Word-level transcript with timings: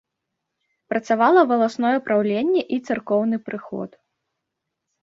Працавала 0.93 1.41
валасное 1.51 1.93
праўленне 2.09 2.61
і 2.79 2.81
царкоўны 2.89 3.37
прыход. 3.51 3.89